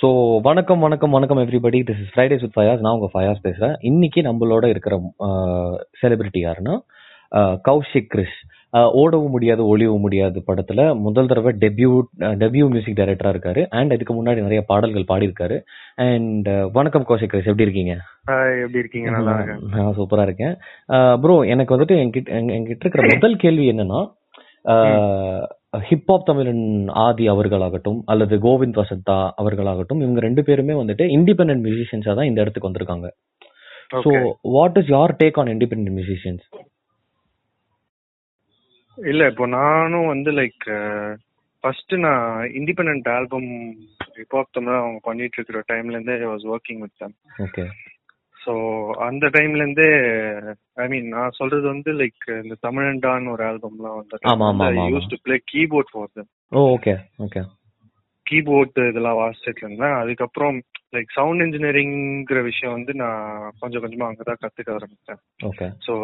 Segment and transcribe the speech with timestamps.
[0.00, 0.08] So
[0.46, 3.74] வணக்கம் வணக்கம் வணக்கம் everybody this is Fridays with Fayaz நான் உங்க ஃபயாஸ் பேசுறேன்.
[3.88, 4.94] இன்னைக்கு நம்மளோட இருக்கிற
[6.02, 6.74] செலிபிரிட்டி யாருன்னா
[7.68, 8.38] கௌஷிக் கிரிஷ்.
[9.00, 10.80] ஓடவும் முடியாது ஒளியவும் முடியாது படத்துல.
[11.06, 11.90] முதல் தடவை டெபியூ
[12.42, 13.64] டெபியூ மியூசிக் டைரக்டரா இருக்காரு.
[13.80, 15.58] அண்ட் இதுக்கு முன்னாடி நிறைய பாடல்கள் பாடியிருக்காரு.
[16.08, 16.48] அண்ட்
[16.78, 17.50] வணக்கம் கௌஷிக் கிரிஷ்.
[17.52, 17.94] எப்படி இருக்கீங்க?
[18.64, 19.10] எப்படி இருக்கீங்க?
[19.18, 19.36] நல்லா
[19.76, 20.56] நான் சூப்பரா இருக்கேன்.
[21.24, 24.02] ப்ரோ எனக்கு வந்துட்டு என்கிட்ட என்கிட்ட இருக்கிற முதல் கேள்வி என்னன்னா
[25.74, 26.64] ஹிப்ஹாப் தமிழன்
[27.02, 32.68] ஆதி அவர்களாகட்டும் அல்லது கோவிந்த் வசந்தா அவர்களாகட்டும் இவங்க ரெண்டு பேருமே வந்துட்டு இண்டிபெண்டன்ட் மியூசிஷியன்ஸா தான் இந்த இடத்துக்கு
[32.68, 33.08] வந்திருக்காங்க.
[33.96, 34.10] So
[34.54, 36.44] what is your take on independent musicians
[38.98, 40.64] இல்ல இப்போ நானும் வந்து லைக்
[41.64, 42.26] ஃபர்ஸ்ட் நான்
[42.58, 43.48] independent album
[44.18, 47.14] hip hop Tamil அவங்க பண்ணிட்டு இருக்கிற டைம்ல இருந்தே I was working with them
[47.46, 47.64] okay
[48.40, 48.52] so
[49.00, 49.88] அந்த டைம்ல இருந்தே
[50.76, 54.68] ஐ மீன் நான் சொல்றது வந்து லைக் இந்த தமிழன்டான்னு ஒரு ஆல்பம்லாம் ஆமா.
[54.90, 57.42] Use to play keyboard for them oh okay okay
[58.26, 59.94] keyboard இதெல்லாம் வாசிச்சுட்டு இருந்தேன்.
[59.94, 60.56] அதுக்கப்புறம்
[60.94, 65.20] லைக் சவுண்ட் இன்ஜினியரிங்கிற விஷயம் வந்து நான் கொஞ்சம் கொஞ்சமா அங்கதான் கத்துக்க ஆரம்பிச்சேன்.
[65.44, 65.94] ஓகே ஸோ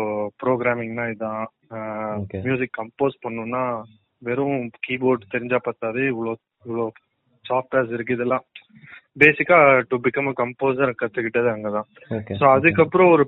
[0.43, 1.45] ப்ரோக்ராமிங்னா இதான்.
[2.19, 2.41] Okay.
[2.41, 3.63] மியூசிக் கம்போஸ் பண்ணணும்னா
[4.23, 6.01] வெறும் கீபோர்ட் தெரிஞ்சா பத்தாது.
[6.13, 6.87] இவ்வளோ இவ்வளோ
[7.45, 8.45] சாஃப்ட்வேர்ஸ் இருக்கு இதெல்லாம்.
[9.17, 11.87] பேசிக்கா டு பிகம் அ கம்போசர் கத்துக்கிட்டது அங்கதான்.
[12.41, 13.25] ஸோ அதுக்கப்புறம் ஒரு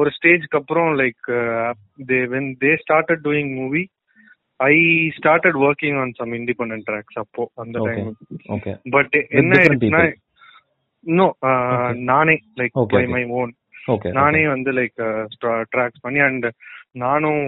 [0.00, 1.30] ஒரு ஸ்டேஜ்க்கு அப்புறம் like
[2.10, 3.82] they when they started doing movie
[4.60, 4.74] I
[5.16, 7.78] started working on some independent tracks அப்போ அந்த.
[7.88, 8.12] டைம்
[8.92, 10.04] பட் என்ன ஆயிடுச்சுன்னா
[11.04, 12.00] இன்னும் Okay.
[12.04, 13.04] நானே லைக் பை.
[13.06, 13.52] மை ஓன்
[14.16, 15.00] நானே வந்து லைக்
[15.72, 16.46] ட்ராக்ஸ் பண்ணி அண்ட்
[17.02, 17.40] நானும்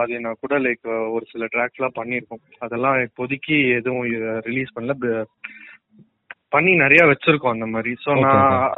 [0.00, 2.42] அது நான் கூட லைக் ஒரு சில ட்ராக்ஸ் எல்லாம் பண்ணியிருக்கோம்.
[2.58, 4.06] அதெல்லாம் இப்போதைக்கு எதுவும்
[4.46, 4.94] ரிலீஸ் பண்ணல.
[6.52, 7.92] பண்ணி நிறைய வச்சிருக்கோம் அந்த மாதிரி.
[8.04, 8.74] ஸோ நான்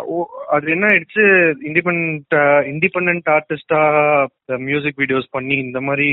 [0.54, 1.24] அது என்ன ஆயிடுச்சு
[1.68, 2.36] இண்டிபெண்ட்
[2.72, 3.80] இண்டிபெண்ட் ஆர்டிஸ்டா
[4.68, 6.08] மியூசிக் வீடியோஸ் பண்ணி இந்த மாதிரி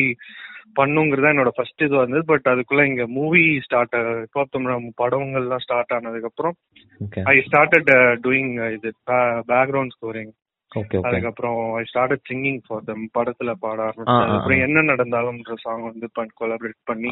[0.79, 2.23] பண்ணுங்கிறது என்னோட ஃபர்ஸ்ட் இது வந்தது.
[2.31, 3.95] பட் அதுக்குள்ள இங்க மூவி ஸ்டார்ட்
[4.55, 6.55] தமிழ் படங்கள்லாம் ஸ்டார்ட் ஆனதுக்கு அப்புறம்
[7.33, 7.91] ஐ ஸ்டார்டட்
[8.25, 8.91] டூயிங் இது
[9.53, 10.33] பேக்ரவுண்ட் ஸ்கோரிங்
[11.07, 14.65] அதுக்கப்புறம் I started singing for them படத்துல பாட ஆரம்பிச்சேன் ஆ.
[14.65, 16.07] என்ன நடந்தாலும்ன்ற சாங் வந்து
[16.39, 17.09] கொலாபரேட் பண்ணி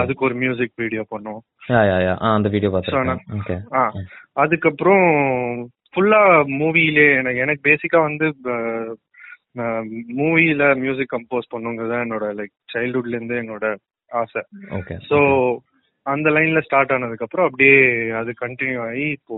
[0.00, 1.40] அதுக்கு ஒரு மியூசிக் வீடியோ பண்ணோம்
[2.32, 3.40] அந்த வீடியோ
[3.74, 3.84] ஆ.
[4.36, 5.06] அதுக்கப்புறம்
[5.94, 6.22] ஃபுல்லா
[6.56, 8.28] மூவிலே எனக்கு எனக்கு பேசிக்கா வந்து
[10.16, 13.66] மூவில மியூசிக் கம்போஸ் பண்ணுங்கிறது என்னோட லைக் சைல்ட்ஹுட்ல இருந்து என்னோட
[14.10, 14.42] ஆசை.
[15.08, 15.18] ஸோ
[16.06, 17.76] அந்த லைன்ல ஸ்டார்ட் ஆனதுக்கு அப்புறம் அப்படியே
[18.16, 19.36] அது கண்டினியூ ஆகி இப்போ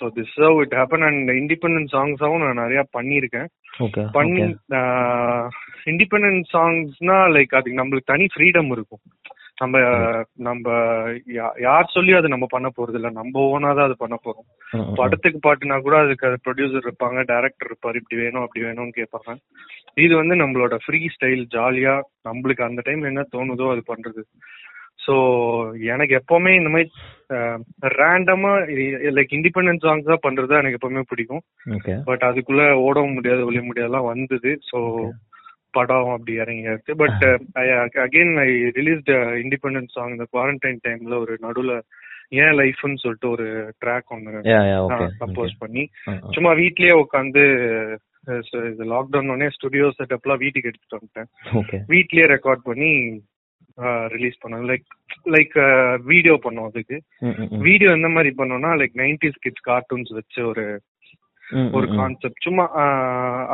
[0.00, 3.48] so this how it happen and independent சாங்ஸாவும் நான் நிறைய பண்ணியிருக்கேன்.
[4.18, 4.40] பண்ணி
[5.92, 9.02] இண்டிபெண்டன்ட் சாங்ஸ்னா லைக் அதுக்கு நம்மளுக்கு தனி ஃப்ரீடம் இருக்கும்.
[9.62, 9.78] நம்ம
[10.46, 10.66] நம்ம
[11.66, 13.08] யார் சொல்லி அது நம்ம பண்ண போறது இல்ல.
[13.18, 14.46] நம்ம ஓனா தான் அது பண்ண போறோம்.
[15.00, 19.34] படத்துக்கு பாட்டுனா கூட அதுக்கு அது ப்ரொடியூசர் இருப்பாங்க டைரக்டர் இருப்பாரு இப்படி வேணும் அப்படி வேணும்னு கேட்பாங்க.
[20.04, 21.94] இது வந்து நம்மளோட ஃப்ரீ ஸ்டைல் ஜாலியா
[22.28, 24.22] நம்மளுக்கு அந்த டைம்ல என்ன தோணுதோ அது பண்றது.
[25.10, 25.16] ஸோ
[25.92, 26.90] எனக்கு எப்பவுமே இந்த மாதிரி
[28.00, 28.52] ரேண்டமா
[29.16, 31.42] லைக் இண்டிபெண்டன்ட் சாங்ஸ் தான் பண்றது எனக்கு எப்பவுமே பிடிக்கும்.
[32.08, 34.52] பட் அதுக்குள்ள ஓடவும் முடியாது ஒளிய முடியாதுலாம் வந்தது.
[34.70, 34.78] ஸோ
[35.78, 36.92] படம் அப்படி இறங்கியாச்சு.
[37.02, 37.22] But
[38.04, 39.10] again I released
[39.44, 41.74] independent song இந்த குவாரண்டைன் டைம்ல ஒரு நடுவுல
[42.42, 43.46] ஏன் லைஃப்னு சொல்லிட்டு ஒரு
[43.82, 44.42] ட்ராக் ஒன்று
[45.22, 45.84] கம்போஸ் பண்ணி.
[46.36, 47.44] சும்மா வீட்லயே உட்காந்து
[48.70, 51.30] இது லாக்டவுன் உடனே ஸ்டுடியோ செட்டப்லாம் வீட்டுக்கு எடுத்துட்டு வந்துட்டேன்.
[51.94, 52.90] வீட்லயே ரெக்கார்ட் பண்ணி
[54.14, 54.86] ரிலீஸ் பண்ணோம் லைக்
[55.34, 55.54] லைக்
[56.10, 56.96] வீடியோ பண்ணோம் அதுக்கு.
[57.68, 60.64] வீடியோ எந்த மாதிரி பண்ணோம்னா லைக் நைன்டிஸ் கிட்ஸ் கார்ட்டூன்ஸ் வச்சு ஒரு
[61.76, 61.86] ஒரு.
[61.98, 62.64] கான்செப்ட் சும்மா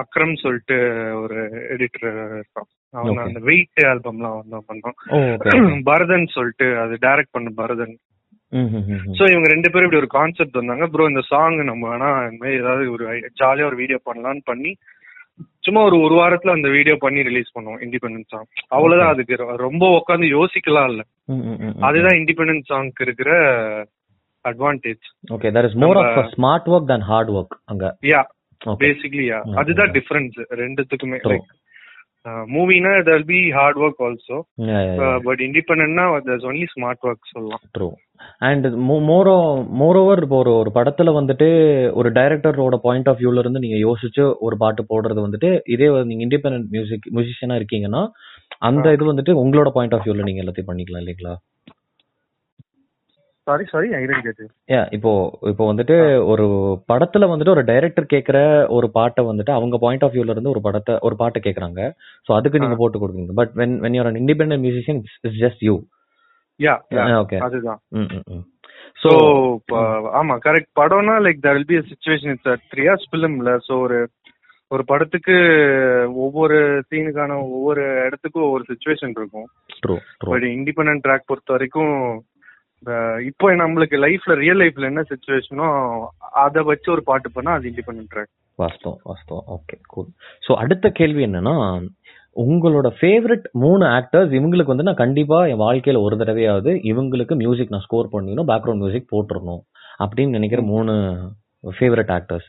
[0.00, 0.76] அக்ரம் சொல்லிட்டு
[1.22, 1.38] ஒரு
[1.74, 3.22] எடிட்டர் இருக்கான் அவன்.
[3.28, 7.94] அந்த வெயிட் ஆல்பம்லாம் வந்து பண்ணோம் பரதன் சொல்லிட்டு அது டைரக்ட் பண்ண பரதன்.
[9.16, 12.60] சோ இவங்க ரெண்டு பேரும் இப்படி ஒரு கான்செப்ட் வந்தாங்க ப்ரோ இந்த சாங் நம்ம வேணா இந்த மாதிரி
[12.62, 13.06] ஏதாவது ஒரு
[13.40, 14.72] ஜாலியா ஒரு வீடியோ பண்ணலாம்னு பண்ணி
[15.60, 20.26] சும்மா ஒரு ஒரு வாரத்துல அந்த வீடியோ பண்ணி ரிலீஸ் பண்ணுவோம் இண்டிபெண்டன்ஸ் சாங் அவ்வளவுதான் அதுக்கு ரொம்ப உட்காந்து
[20.32, 21.02] யோசிக்கலாம் இல்ல.
[21.80, 23.30] அதுதான் இண்டிபெண்டன்ஸ் சாங்க்கு இருக்கிற
[24.44, 27.84] advantage okay that is more of smart work than hard work அங்க.
[28.06, 28.22] Yeah
[28.62, 29.40] okay basically yeah.
[29.56, 31.18] அதுதான் டிஃபரன்ஸ் ரெண்டுத்துக்குமே.
[31.26, 31.48] Like
[32.54, 34.38] மூவினா there be hard work also
[35.26, 37.62] but இண்டிபெண்டன்ட்னா there's only smart work சொல்லலாம்.
[37.76, 37.88] ட்ரூ
[38.48, 38.66] அண்ட்
[39.08, 39.34] மோரோ
[39.80, 41.48] மோரோவர் இப்போ ஒரு ஒரு படத்துல வந்துட்டு
[41.92, 46.70] ஒரு டைரக்டரோட பாயிண்ட் ஆஃப் வியூல இருந்து நீங்க யோசிச்சு ஒரு பாட்டு போடுறது வந்துட்டு இதே நீங்க இண்டிபெண்டன்ட்
[46.70, 48.02] மியூசிக் மியூசிஷியனா இருக்கீங்கன்னா
[48.68, 51.34] அந்த இது வந்துட்டு உங்களோட பாயிண்ட் ஆஃப் வியூல நீங்க எல்லாத்தையும் பண்ணிக்கலாம் இல்லைங்களா?
[53.46, 53.88] சாரி சாரி
[54.96, 55.10] இப்போ
[55.50, 55.96] இப்போ வந்துட்டு
[56.30, 56.44] ஒரு
[56.88, 58.38] படத்துல வந்துட்டு ஒரு டைரக்டர் கேக்குற
[58.76, 61.80] ஒரு பாட்டை வந்துட்டு அவங்க பாயிண்ட் ஆஃப் வியூல இருந்து ஒரு படத்தை ஒரு பாட்டை கேக்குறாங்க.
[62.26, 62.78] சோ அதுக்கு நீங்க.
[62.80, 65.76] போட்டு கொடுக்குறீங்க but when when you're an independent musician it's just you
[66.60, 66.74] yeah
[67.22, 67.80] okay அதுதான்.
[67.92, 68.44] Hmm hmm hmm
[69.02, 69.10] so
[69.70, 69.78] so
[70.20, 73.98] ஆமா கரெக்ட் படம்னா like there will be situation it's three hours ஃபிலிம்ல so ஒரு
[74.70, 75.34] ஒரு படத்துக்கு
[76.24, 76.56] ஒவ்வொரு
[76.88, 79.46] சீனுக்கான ஒவ்வொரு இடத்துக்கும் ஒவ்வொரு சுச்சுவேஷன் இருக்கும்.
[80.30, 81.92] பட் இண்டிபெண்டன்ட் ட்ராக் பொறுத்த வரைக்கும்
[83.28, 85.68] இப்போ நம்மளுக்கு லைஃப்ல ரியல் லைஃப்ல என்ன சுச்சுவேஷனோ
[86.42, 89.46] அதை வச்சு ஒரு பாட்டு பண்ணா அது இண்டிபெண்டன்ட் ட்ராக் வாஸ்தவம் வாஸ்தவம்.
[89.54, 90.10] ஓகே கூல்
[90.42, 91.54] ஸோ அடுத்த கேள்வி என்னன்னா
[92.36, 97.86] உங்களோட ஃபேவரட் மூணு ஆக்டர்ஸ் இவங்களுக்கு வந்து நான் கண்டிப்பா என் வாழ்க்கையில ஒரு தடவையாவது இவங்களுக்கு மியூசிக் நான்
[97.86, 99.62] ஸ்கோர் பண்ணிடணும் பேக்ரவுண்ட் மியூசிக் போட்டுறணும்
[100.00, 100.94] அப்படின்னு நினைக்கிற மூணு
[101.64, 102.48] favourite actors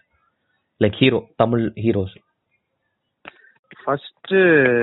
[0.81, 2.15] like hero Tamil heroes
[3.79, 4.33] first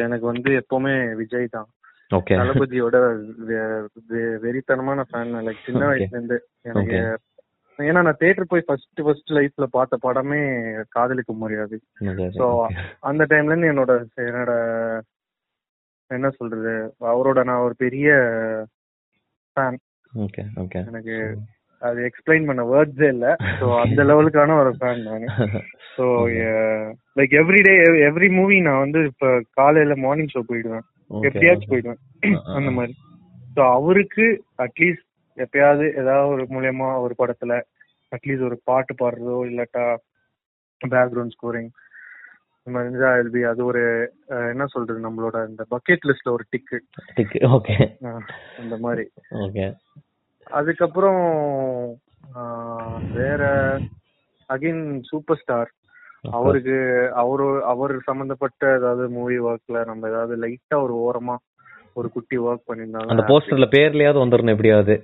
[0.05, 1.69] எனக்கு வந்து எப்பவுமே விஜய் தான்.
[2.15, 2.35] ஓகே.
[2.41, 2.97] தளபதியோட
[4.45, 5.83] வெறித்தனமான ஃபேன் லைக் சின்ன.
[5.91, 6.99] வயசுல இருந்து எனக்கு
[7.79, 10.41] ஏன்னா நான் தியேட்டர் போய் ஃபர்ஸ்ட் ஃபர்ஸ்ட் லைஃப்ல பார்த்த படமே
[10.89, 11.77] காதலிக்க முடியாது
[12.37, 12.47] ஸோ
[13.03, 13.93] அந்த டைம்ல இருந்து என்னோட
[14.27, 14.53] என்னோட
[16.11, 16.75] என்ன சொல்றது
[17.09, 18.09] அவரோட நான் ஒரு பெரிய
[19.57, 19.79] ஃபேன்
[20.13, 21.17] ஓகே ஓகே எனக்கு
[21.83, 23.27] அது எக்ஸ்பிளைன் பண்ண வேர்ட்ஸே இல்ல.
[23.59, 25.25] ஸோ அந்த லெவலுக்கான ஒரு ஃபேன் நான்.
[25.97, 26.05] So
[27.17, 27.75] like everyday
[28.07, 30.85] every movie நான் வந்து இப்ப காலையில மார்னிங் ஷோ போயிடுவேன்.
[31.23, 32.01] எப்பயாச்சும் போயிடுவேன்.
[32.57, 32.95] அந்த மாதிரி.
[33.57, 34.25] ஸோ அவருக்கு
[34.59, 35.07] அட்லீஸ்ட்
[35.39, 37.53] எப்பயாவது ஏதாவது ஒரு மூலியமா ஒரு படத்துல
[38.13, 39.87] அட்லீஸ்ட் ஒரு பாட்டு பாடுறதோ இல்லாட்டா
[40.81, 41.73] பேக்ரவுண்ட் ஸ்கோரிங்
[42.67, 43.81] I'll be அது ஒரு
[44.53, 46.79] என்ன சொல்றது நம்மளோட இந்த பக்கெட் லிஸ்ட்ல ஒரு டிக்கு
[47.57, 47.75] ஓகே
[48.59, 49.05] அந்த மாதிரி.
[49.45, 49.67] ஓகே
[50.51, 51.21] அதுக்கப்புறம்
[53.13, 53.43] வேற
[54.49, 55.71] அகைன் சூப்பர் ஸ்டார்
[56.25, 56.77] அவருக்கு
[57.15, 61.37] அவரு அவர் சம்பந்தப்பட்ட ஏதாவது மூவி ஒர்க்ல நம்ம ஏதாவது லைட்டா ஒரு ஓரமா
[61.97, 64.95] ஒரு குட்டி ஒர்க் அந்த பண்ணியிருந்தாங்க போஸ்டர்ல பேர்லயாவது வந்துடணும் எப்படியாவது.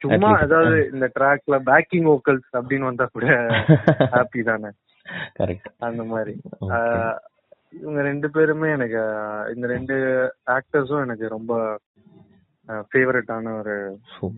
[0.00, 0.30] சும்மா.
[0.42, 3.26] ஏதாவது இந்த ட்ராக்ல பேக்கிங் வோக்கல்ஸ் அப்படின்னு வந்தா கூட
[4.14, 4.70] ஹாப்பி தானே.
[5.40, 6.34] கரெக்ட் அந்த மாதிரி.
[7.72, 9.02] இவங்க ரெண்டு பேருமே எனக்கு
[9.54, 9.94] இந்த ரெண்டு
[10.50, 11.52] ஆக்டர்ஸும் எனக்கு ரொம்ப
[12.92, 13.76] ஃபேவரட்டான ஒரு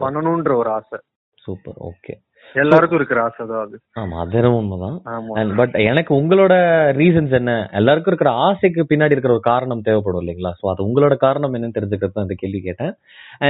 [0.00, 0.98] பண்ணணும்ன்ற ஒரு ஆசை.
[1.38, 1.78] சூப்பர்.
[1.88, 2.14] ஓகே
[2.62, 3.76] எல்லாருக்கும் இருக்கிற ஆசை தான் அது.
[4.00, 6.54] ஆமா அது என்னமோ உண்மைதான் பட் எனக்கு உங்களோட
[7.00, 7.52] ரீசன்ஸ் என்ன?
[7.80, 10.52] எல்லாருக்கும் இருக்கிற ஆசைக்கு பின்னாடி இருக்கிற ஒரு காரணம் தேவைப்படும் இல்லைங்களா?
[10.60, 12.94] சோ அது உங்களோட காரணம் என்னன்னு தெரிஞ்சுக்கிறது தான் இந்த கேள்வி கேட்டேன்.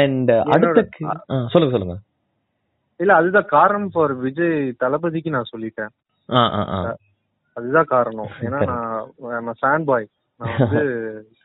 [0.00, 0.84] அண்ட் அடுத்த
[1.54, 1.96] சொல்லுங்க சொல்லுங்க.
[3.00, 5.92] இல்ல அதுதான் காரணம் ஃபார் விஜய் தளபதிக்கு நான் சொல்லிட்டேன்.
[7.56, 8.32] அதுதான் காரணம்.
[8.46, 8.60] ஏன்னா
[9.46, 10.06] நான் ஃபேன் பாய்
[10.40, 10.82] நான் வந்து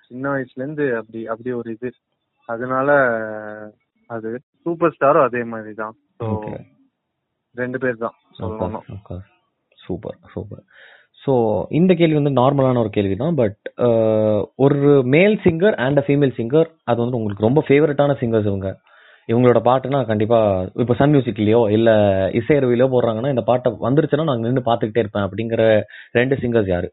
[0.08, 1.90] சின்ன வயசுல இருந்து அப்படி அப்படி ஒரு இது.
[2.50, 2.90] அதனால
[4.10, 4.30] அது
[4.64, 5.96] சூப்பர் ஸ்டாரும் அதே மாதிரி தான்.
[6.20, 6.28] ஸோ
[7.56, 8.86] ரெண்டு பேர் தான் சொல்லணும்
[9.78, 10.64] சூப்பர் சூப்பர்
[11.24, 11.34] ஸோ
[11.78, 13.58] இந்த கேள்வி வந்து நார்மலான ஒரு கேள்வி தான் பட்
[14.60, 14.78] ஒரு
[15.14, 18.70] male singer and a female singer அது வந்து உங்களுக்கு ரொம்ப ஃபேவரட்டான சிங்கர்ஸ் இவங்க.
[19.30, 20.38] இவங்களோட பாட்டுனா கண்டிப்பா
[20.82, 21.90] இப்போ சன் மியூசிக்லயோ இல்ல
[22.40, 25.64] இசையருவிலையோ போடுறாங்கன்னா இந்த பாட்டை வந்துருச்சுன்னா நான் நின்று பார்த்துக்கிட்டே இருப்பேன் அப்படிங்கிற
[26.16, 26.88] ரெண்டு சிங்கர்ஸ் யாரு?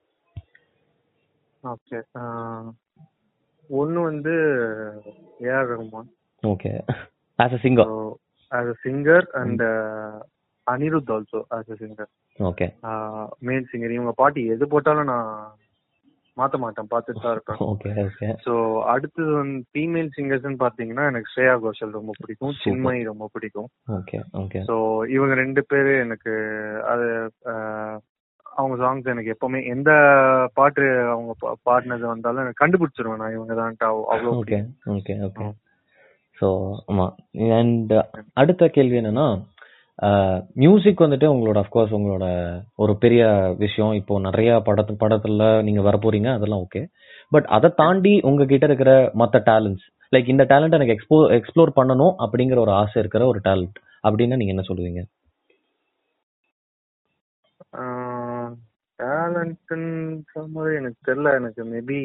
[1.65, 1.99] ஓகே
[3.71, 4.35] ஒன்னு வந்து
[5.47, 6.11] AR Rahman
[6.43, 6.73] okay
[7.39, 7.91] as a singer
[8.53, 9.65] as a singer and
[10.67, 12.67] Anirudh also as a singer okay
[13.43, 15.31] male singer இவங்க பாட்டு எது போட்டாலும் நான்
[16.37, 16.89] மாத்த மாட்டேன்.
[16.91, 17.61] பார்த்துட்டு தான் இருப்பேன்.
[17.67, 18.55] ஓகே ஓகே ஸோ
[18.93, 22.53] அடுத்தது வந்து ஃபீமேல் சிங்கர்ஸ்னு பார்த்தீங்கன்னா எனக்கு ஸ்ரேயா கோஷல் ரொம்ப பிடிக்கும்.
[22.65, 23.69] சின்மயி ரொம்ப பிடிக்கும்.
[23.99, 24.75] ஓகே ஓகே ஸோ
[25.15, 26.35] இவங்க ரெண்டு பேரு எனக்கு
[26.87, 27.07] அது
[28.47, 29.91] அவங்க சாங்ஸ் எனக்கு எப்பவுமே எந்த
[30.55, 31.33] பாட்டு அவங்க
[31.65, 33.81] பாடினது வந்தாலும் எனக்கு கண்டுபிடிச்சிருவேன் நான் இவங்க தான்
[34.11, 34.61] அவ்வளோ ஓகே
[34.95, 35.49] ஓகே ஓகே
[36.39, 36.49] ஸோ
[36.89, 37.07] ஆமா.
[37.59, 37.93] அண்ட்
[38.35, 39.27] அடுத்த கேள்வி என்னன்னா
[40.55, 42.27] மியூசிக் வந்துட்டு உங்களோட அஃப்கோர்ஸ் உங்களோட
[42.77, 43.93] ஒரு பெரிய விஷயம்.
[43.93, 45.99] இப்போ நிறைய படத்து படத்துல நீங்க வர
[46.35, 46.83] அதெல்லாம் ஓகே
[47.31, 52.59] பட் அதை தாண்டி உங்ககிட்ட இருக்கிற மற்ற டேலண்ட்ஸ் லைக் இந்த டேலண்ட் எனக்கு எக்ஸ்போ எக்ஸ்ப்ளோர் பண்ணணும் அப்படிங்கிற
[52.59, 53.77] ஒரு ஆசை இருக்கிற ஒரு டேலண்ட்
[54.09, 55.01] அப்படின்னா நீங்க என்ன சொல்லுவீங்க?
[59.03, 61.35] டேலண்ட்ன்ற எனக்கு தெரியல.
[61.41, 62.01] எனக்கு மேபி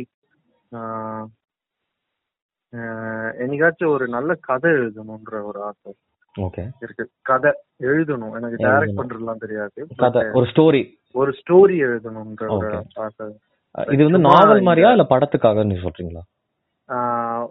[3.42, 5.94] என்னைக்காச்சும் ஒரு நல்ல கதை எழுதணுன்ற ஒரு ஆசை.
[6.36, 7.04] இருக்கு.
[7.22, 8.36] கதை எழுதணும்.
[8.36, 8.66] எனக்கு.
[8.66, 9.88] டைரக்ட் பண்றதுலாம் தெரியாது.
[9.98, 10.82] கதை ஒரு ஸ்டோரி
[11.16, 12.70] ஒரு ஸ்டோரி எழுதணுன்ற ஒரு.
[12.98, 13.26] ஆசை.
[13.92, 16.24] இது வந்து நாவல் மாதிரியா இல்ல படத்துக்காக நீ சொல்றீங்களா?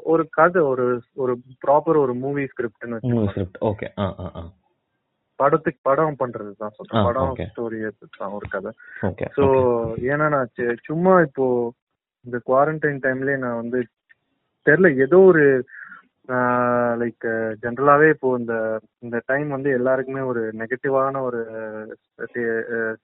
[0.02, 1.32] ஒரு கதை ஒரு ஒரு
[1.64, 3.30] ப்ராப்பர் ஒரு மூவி ஸ்கிரிப்ட்னு வச்சுக்கோங்க.
[3.30, 4.42] Script okay ah ah ah.
[5.38, 7.04] படத்துக்கு படம் பண்றது தான் சொல்றேன்.
[7.04, 7.34] படம்.
[7.50, 7.78] ஸ்டோரி
[8.18, 8.72] தான் ஒரு கதை.
[9.36, 9.44] சோ
[10.10, 10.50] ஏன்னா நான்
[10.84, 11.46] சும்மா இப்போ
[12.24, 13.78] இந்த குவாரண்டைன் டைம்லயே நான் வந்து
[14.66, 15.44] தெரியல ஏதோ ஒரு
[17.00, 17.26] லைக்
[17.62, 18.54] ஜென்ரலாவே இப்போ இந்த
[19.00, 21.40] இந்த டைம் வந்து எல்லாருக்குமே ஒரு நெகட்டிவான ஒரு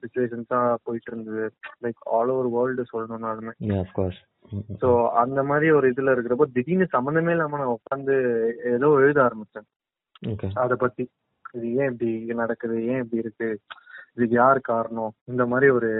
[0.00, 1.44] சுச்சுவேஷன்ஸா போயிட்டு இருந்தது.
[1.84, 3.54] லைக் ஆல் ஓவர் வேர்ல்டு சொல்லணும்னாலுமே.
[3.82, 4.20] ஆஃப்கோர்ஸ்
[4.82, 8.16] ஸோ அந்த மாதிரி ஒரு இதுல இருக்கிறப்போ திடீர்னு சம்மந்தமே இல்லாம நான் உட்காந்து
[8.74, 9.68] ஏதோ எழுத ஆரம்பிச்சேன்.
[10.64, 11.04] அத பத்தி.
[11.56, 12.10] இது ஏன் இப்படி
[12.42, 12.76] நடக்குது?
[12.92, 13.48] ஏன் இப்படி இருக்கு?
[14.16, 15.12] இதுக்கு யார் காரணம்?
[15.24, 15.90] இந்த மாதிரி ஒரு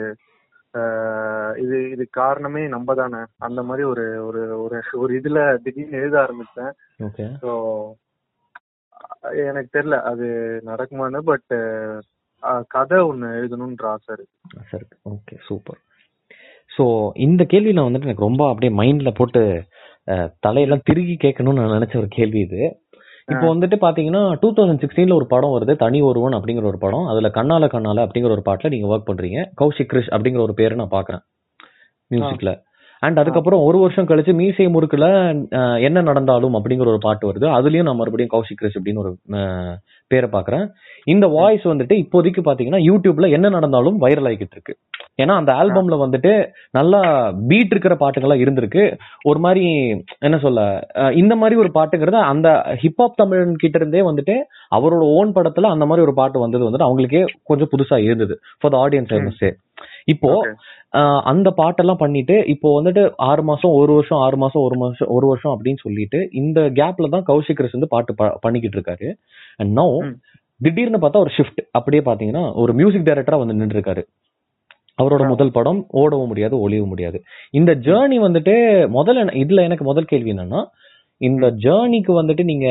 [1.63, 6.73] இது இது காரணமே நம்ம தானே அந்த மாதிரி ஒரு ஒரு ஒரு ஒரு இதுல திடீர்னு எழுத ஆரம்பிச்சேன்.
[7.07, 7.27] ஓகே.
[7.43, 7.53] ஸோ
[9.49, 10.27] எனக்கு தெரியல அது
[10.71, 11.55] நடக்குமான்னு பட்
[12.75, 14.35] கதை ஒண்ணு எழுதணும்ன்ற ஆசை இருக்கு.
[14.73, 15.81] சரி ஓகே சூப்பர்.
[16.71, 16.85] ஸோ
[17.27, 19.43] இந்த கேள்வி நான் வந்துட்டு எனக்கு ரொம்ப அப்படியே மைண்ட்ல போட்டு
[20.45, 22.63] தலையெல்லாம் திருகி கேட்கணும்னு நான் நினைச்ச ஒரு கேள்வி இது.
[23.29, 27.07] இப்போ வந்துட்டு பாத்தீங்கன்னா டூ தௌசண்ட் சிக்ஸ்டீன்ல ஒரு படம் வருது தனி ஒருவன் அப்படிங்கிற ஒரு படம்.
[27.07, 29.39] அதுல கண்ணால கண்ணால அப்படிங்கிற ஒரு பாட்டுல நீங்க ஒர்க் பண்றீங்க.
[29.61, 31.23] கௌஷிக் கிருஷ் அப்படிங்கிற ஒரு பேரை நான் பாக்குறேன்
[32.11, 32.51] மியூசிக்ல
[33.03, 35.07] அண்ட் அதுக்கப்புறம் ஒரு வருஷம் கழிச்சு மீசை முறுக்குல
[35.59, 37.47] அஹ், என்ன நடந்தாலும் அப்படிங்கிற ஒரு பாட்டு வருது.
[37.57, 39.75] அதுலயும் நான் மறுபடியும் கௌஷிக் கிருஷ் அப்படின்னு ஒரு அஹ்,
[40.11, 40.65] பேரை பாக்குறேன்.
[41.07, 44.75] இந்த வாய்ஸ் வந்துட்டு இப்போதைக்கு பாத்தீங்கன்னா யூடியூப்ல என்ன நடந்தாலும் வைரல் ஆகிட்டு இருக்கு.
[45.19, 46.33] ஏன்னா அந்த ஆல்பம்ல வந்துட்டு
[46.71, 47.01] நல்லா
[47.51, 48.83] பீட் இருக்கிற பாட்டுகள்லாம் இருந்திருக்கு.
[49.25, 49.63] ஒரு மாதிரி
[50.21, 50.61] என்ன சொல்ல
[51.15, 52.49] இந்த மாதிரி ஒரு பாட்டுங்கிறது அந்த
[52.83, 54.35] ஹிப்ஹாப் தமிழன் கிட்ட இருந்தே வந்துட்டு
[54.73, 58.79] அவரோட ஓன் படத்துல அந்த மாதிரி ஒரு பாட்டு வந்தது வந்துட்டு அவங்களுக்கே கொஞ்சம் புதுசா இருந்தது ஃபார் த
[58.85, 59.53] ஆடியன்ஸ் ஐ
[60.07, 60.31] இப்போ
[61.31, 65.55] அந்த பாட்டெல்லாம் பண்ணிட்டு இப்போ வந்துட்டு ஆறு மாசம் ஒரு வருஷம் ஆறு மாசம் ஒரு மாசம் ஒரு வருஷம்
[65.55, 68.13] அப்படின்னு சொல்லிட்டு இந்த கேப்ல தான் கௌஷிக் கிருஷ் வந்து பாட்டு
[68.45, 69.09] பண்ணிக்கிட்டு இருக்காரு.
[69.59, 69.87] And no.
[70.61, 74.03] திடீர்னு பார்த்தா ஒரு ஷிஃப்ட் அப்படியே பாத்தீங்கன்னா ஒரு மியூசிக் டைரக்டரா வந்து நின்று இருக்காரு
[74.99, 75.23] அவரோட.
[75.33, 77.19] முதல் படம் ஓடவும் முடியாது ஒளியவும் முடியாது.
[77.55, 78.55] இந்த ஜேர்னி வந்துட்டு
[78.95, 79.13] முதல்ல
[79.43, 80.61] இதுல எனக்கு முதல் கேள்வி என்னன்னா
[81.21, 82.67] இந்த ஜேர்னிக்கு வந்துட்டு நீங்க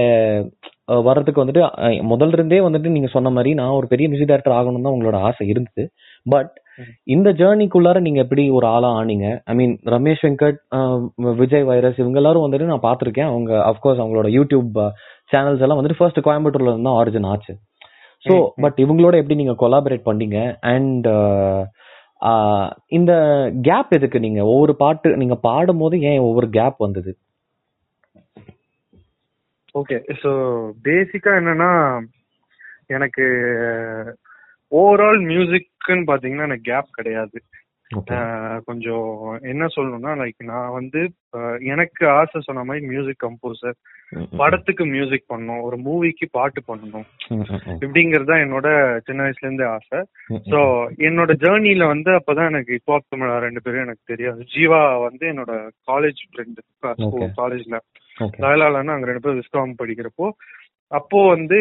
[0.89, 4.57] அஹ், வர்றதுக்கு வந்துட்டு அஹ், முதல்ல இருந்தே வந்துட்டு நீங்க சொன்ன மாதிரி நான் ஒரு பெரிய மியூசிக் டைரக்டர்
[4.57, 5.83] ஆகணும் தான் உங்களோட ஆசை இருந்தது.
[6.25, 6.51] பட்.
[7.07, 9.27] இந்த ஜேர்னிக்குள்ளார நீங்க எப்படி ஒரு ஆளா ஆனீங்க?
[9.45, 11.01] I mean Ramesh Venkat ah,
[11.39, 13.29] Vijay வைரஸ் இவங்க எல்லாரும் வந்துட்டு நான் பார்த்திருக்கேன்.
[13.31, 14.77] அவங்க அஃப்கோர்ஸ் அவங்களோட யூடியூப்
[15.31, 17.55] சேனல்ஸ் எல்லாம் வந்துட்டு ஃபர்ஸ்ட் கோயம்புத்தூர்ல இருந்து தான் ஆரிஜின் ஆச்சு.
[18.25, 18.51] ஸோ ம், ம்.
[18.63, 20.37] பட் இவங்களோட எப்படி நீங்க கொலாபரேட் பண்ணீங்க?
[20.73, 21.07] அண்ட்
[22.87, 23.11] இந்த
[23.61, 24.19] கேப் எதுக்கு?
[24.19, 27.11] நீங்க ஒவ்வொரு பாட்டு நீங்க பாடும் போது ஏன் ஒவ்வொரு கேப் வந்தது?
[29.75, 30.31] ஓகே ஸோ
[30.83, 31.71] பேசிக்கா என்னன்னா
[32.87, 33.25] எனக்கு
[34.71, 37.37] ஓவரால் மியூசிக்குன்னு பாத்தீங்கன்னா எனக்கு கேப் கிடையாது.
[38.67, 39.09] கொஞ்சம்
[39.51, 41.01] என்ன சொல்லணும்னா லைக் நான் வந்து
[41.73, 43.77] எனக்கு ஆசை சொன்ன மாதிரி மியூசிக் கம்போசர்
[44.41, 47.05] படத்துக்கு மியூசிக் பண்ணணும் ஒரு மூவிக்கு பாட்டு பண்ணணும்.
[47.83, 48.67] இப்படிங்கிறது தான் என்னோட
[49.07, 49.99] சின்ன வயசுல இருந்தே ஆசை
[50.51, 50.59] ஸோ
[51.07, 54.41] என்னோட ஜேர்னில வந்து அப்பதான் எனக்கு இப்போ தமிழா ரெண்டு பேரும் எனக்கு தெரியாது.
[54.55, 55.53] ஜீவா வந்து என்னோட
[55.91, 56.61] காலேஜ் ஃப்ரெண்டு.
[57.39, 57.79] காலேஜ்ல
[58.45, 60.27] லயலாலன்னு அங்க ரெண்டு பேரும் விஸ்காம் படிக்கிறப்போ
[60.91, 61.59] அப்போ வந்து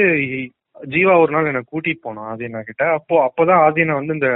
[0.92, 2.84] ஜீவா ஒரு நாள் என்னை கூட்டிட்டு போனான் ஆதியனா கிட்ட.
[2.98, 4.30] அப்போ அப்பதான் ஆதியனா வந்து இந்த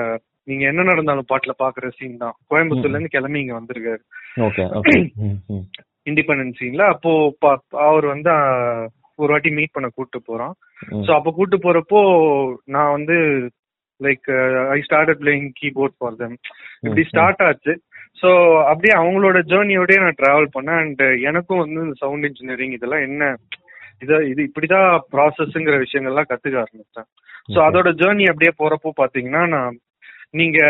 [0.48, 2.36] நீங்க என்ன நடந்தாலும் பாட்டுல பாக்குற சீன் தான்.
[2.50, 4.02] கோயம்புத்தூர்ல இருந்து கிளம்பி இங்க வந்திருக்காரு.
[6.06, 7.10] இண்டிபெண்டன்ஸ் சீன்ல அப்போ
[7.86, 8.32] அவர் வந்து
[9.18, 10.54] ஒரு வாட்டி மீட் பண்ண கூட்டு போறான்.
[11.06, 12.00] சோ அப்ப கூட்டு போறப்போ
[12.74, 13.16] நான் வந்து
[14.00, 14.28] like
[14.74, 16.36] I started playing keyboard for them
[16.84, 17.74] இப்படி ஸ்டார்ட் ஆச்சு.
[18.20, 18.30] சோ
[18.70, 20.80] அப்படியே அவங்களோட ஜேர்னியோடய நான் டிராவல் பண்ணேன்.
[20.84, 23.24] அண்ட் எனக்கும் வந்து இந்த சவுண்ட் இன்ஜினியரிங் இதெல்லாம் என்ன
[24.04, 27.08] இத இது இப்படிதான் ப்ராசஸ்ங்கிற விஷயங்கள்லாம் கத்துக்க ஆரம்பிச்சேன்
[27.54, 29.76] சோ அதோட ஜேர்னி அப்படியே போறப்போ பாத்தீங்கன்னா நான்
[30.34, 30.60] நீங்க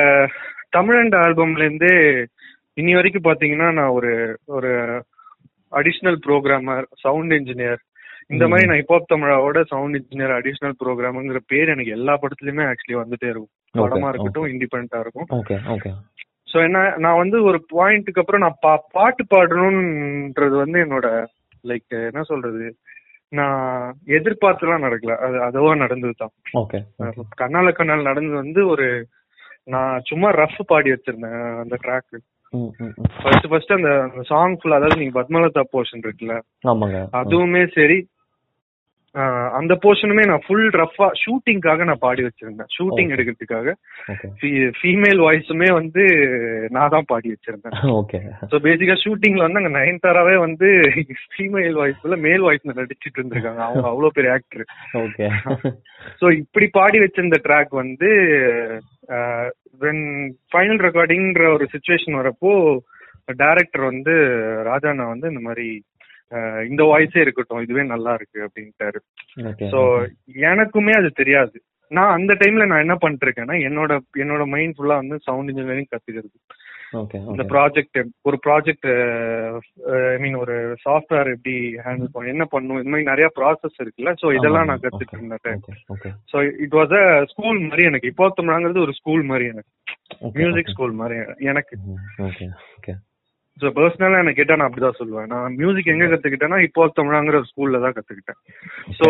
[0.77, 1.95] தமிழண்ட் ஆல்பம்ல இருந்தே
[2.77, 4.13] இனி வரைக்கும் பாத்தீங்கன்னா நான் ஒரு
[4.57, 4.71] ஒரு
[5.73, 7.81] அடிஷ்னல் ப்ரோக்ராமர் சவுண்ட் இன்ஜினியர்
[8.31, 13.29] இந்த மாதிரி நான் ஹிப்ஹாப் தமிழாவோட சவுண்ட் இன்ஜினியர் அடிஷ்னல் ப்ரோக்ராம்ங்கிற பேர் எனக்கு எல்லா படத்துலயுமே ஆக்சுவலி வந்துட்டே
[13.31, 13.55] இருக்கும்.
[13.75, 15.29] படமா இருக்கட்டும் இண்டிபெண்டா இருக்கும்.
[16.49, 21.07] சோ என்ன நான் வந்து ஒரு பாயிண்ட்டுக்கு அப்புறம் நான் பா பாட்டு பாடணும்ன்றது வந்து என்னோட
[21.65, 22.67] லைக் என்ன சொல்றது?
[23.33, 23.63] நான்
[24.19, 25.15] எதிர்பார்த்துலாம் நடக்கல.
[25.27, 26.35] அது அதுவா நடந்தது தான்
[27.43, 28.87] கண்ணால கண்ணால் நடந்தது வந்து ஒரு
[29.69, 32.13] நான் சும்மா ரஃப் பாடி வச்சிருந்தேன் அந்த ட்ராக்
[33.17, 33.91] ஃபர்ஸ்ட் ஃபர்ஸ்ட் அந்த
[34.23, 36.37] சாங் ஃபுல் அதாவது நீங்க பத்மலதா போர்ஷன் இருக்குல்ல?
[36.69, 37.01] ஆமாங்க.
[37.13, 37.99] அதுவுமே சரி.
[39.55, 42.69] அந்த போர்ஷனுமே நான் ஃபுல் ரஃபா ஷூட்டிங்காக நான் பாடி வச்சிருந்தேன்.
[42.77, 43.13] ஷூட்டிங்.
[43.15, 43.73] எடுக்கிறதுக்காக.
[44.81, 46.03] ஃபீமேல் வாய்ஸுமே வந்து
[46.71, 47.73] நான் தான் பாடி வச்சிருந்தேன்.
[48.01, 48.19] ஓகே.
[48.51, 50.69] ஸோ பேசிக்கா ஷூட்டிங்ல வந்து அங்க நயன்தாராவே வந்து
[51.35, 53.63] ஃபீமேல் வாய்ஸ்ல மேல் வாய்ஸ்ல நடிச்சிட்டு இருந்திருக்காங்க.
[53.63, 54.67] அவங்க அவ்வளவு பெரிய ஆக்டர்
[55.03, 55.29] ஓகே.
[56.21, 58.11] ஸோ இப்படி பாடி வச்சிருந்த ட்ராக் வந்து
[60.59, 62.53] ஃபைனல் ரெக்கார்டிங்ன்ற ஒரு சுச்சுவேஷன் வரப்போ
[63.37, 64.13] டைரக்டர் வந்து
[64.69, 65.83] ராஜாண்ணா வந்து இந்த மாதிரி
[66.69, 68.99] இந்த வாய்ஸே இருக்கட்டும் இதுவே நல்லா இருக்கு அப்படின்ட்டாரு.
[69.73, 69.81] ஸோ
[70.51, 71.57] எனக்குமே அது தெரியாது.
[71.91, 76.37] நான் அந்த டைம்ல நான் என்ன பண்ணிட்டு இருக்கேன்னா என்னோட என்னோட மைண்ட் ஃபுல்லா வந்து சவுண்ட் இன்ஜினியரிங் கத்துக்கிறது.
[76.93, 78.87] இந்த ப்ராஜெக்ட் ஒரு ப்ராஜெக்ட்
[80.13, 84.35] ஐ மீன் ஒரு சாஃப்ட்வேர் எப்படி ஹேண்டில் பண்ணும் என்ன பண்ணும் இந்த மாதிரி நிறைய ப்ராசஸ் இருக்குல்ல ஸோ
[84.35, 88.09] இதெல்லாம் நான் கத்துட்டு okay so it was a school மாதிரி எனக்கு.
[88.09, 88.35] இப்போ
[88.81, 89.69] ஒரு ஸ்கூல் மாதிரி எனக்கு.
[90.33, 91.77] மியூசிக் ஸ்கூல் மாதிரி எனக்கு.
[92.19, 92.95] ஓகே
[93.61, 95.29] ஸோ பர்சனலா எனக்கு கேட்டா நான் அப்படிதான் சொல்லுவேன்.
[95.33, 98.39] நான் மியூசிக் எங்க கத்துக்கிட்டேன்னா இப்போ தமிழாங்கிற ஸ்கூல்ல தான் கத்துக்கிட்டேன்.
[98.99, 99.09] ஸோ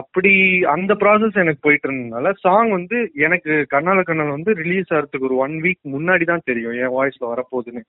[0.00, 0.32] அப்படி
[0.74, 5.56] அந்த ப்ராசஸ் எனக்கு போயிட்டு இருந்ததுனால சாங் வந்து எனக்கு கண்ணால கண்ணால் வந்து ரிலீஸ் ஆகிறதுக்கு ஒரு ஒன்
[5.64, 7.84] வீக் முன்னாடி தான் தெரியும் என் வாய்ஸ்ல வரப்போகுதுன்னு.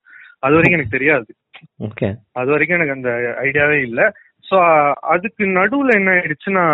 [0.45, 1.31] அது வரைக்கும் எனக்கு தெரியாது.
[1.87, 2.09] ஓகே
[2.41, 3.11] அது வரைக்கும் எனக்கு அந்த
[3.47, 4.07] ஐடியாவே இல்லை.
[4.45, 4.57] ஸோ
[5.15, 6.65] அதுக்கு நடுவுல என்ன ஆயிடுச்சுன்னா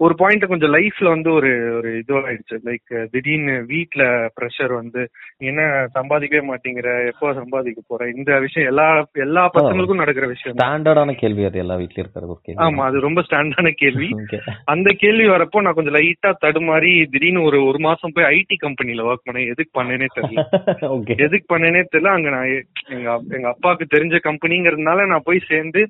[0.00, 2.56] ஒரு பாயிண்ட் கொஞ்சம் லைஃப்ல வந்து ஒரு ஒரு இதுவாயிடுச்சு.
[2.64, 4.02] லைக் திடீர்னு வீட்ல
[4.36, 5.02] ப்ரெஷர் வந்து
[5.42, 5.60] என்ன
[5.94, 7.06] சம்பாதிக்கவே மாட்டேங்கிற?
[7.06, 8.10] எப்போ சம்பாதிக்க போற?
[8.10, 8.88] இந்த விஷயம் எல்லா
[9.18, 10.56] எல்லா பசங்களுக்கும் நடக்கிற விஷயம்.
[10.56, 12.62] ஸ்டாண்டர்டான கேள்வி அது எல்லா வீட்லயும் இருக்கிறது கேள்வி.
[12.64, 14.08] ஆமா அது ரொம்ப ஸ்டாண்டான கேள்வி.
[14.16, 14.40] ஓகே.
[14.64, 19.26] அந்த கேள்வி வரப்போ நான் கொஞ்சம் லைட்டா தடுமாறி திடீர்னு ஒரு ஒரு மாசம் போய் ஐடி கம்பெனில ஒர்க்
[19.28, 19.48] பண்ணேன்.
[19.48, 20.42] எதுக்கு பண்ணேனே தெரியல.
[20.96, 21.16] ஓகே.
[21.18, 22.08] எதுக்கு பண்ணேனே தெரியல.
[22.08, 22.50] அங்க நான்
[22.88, 25.82] எங்க எங்க அப்பாவுக்கு தெரிஞ்ச கம்பெனிங்கிறதுனால நான் போய் சேர்ந்து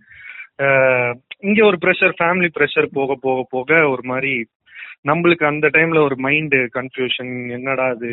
[1.43, 4.35] இங்க ஒரு ப்ரெஷர் ஃபேமிலி ப்ரெஷர் போக போக போக ஒரு மாதிரி
[5.09, 8.11] நம்மளுக்கு அந்த டைம்ல ஒரு மைண்ட் கன்ஃபியூஷன் என்னடா அது